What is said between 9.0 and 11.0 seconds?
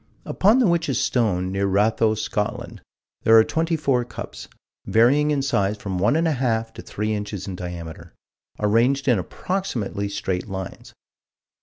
in approximately straight lines.